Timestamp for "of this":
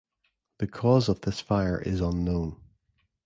1.09-1.41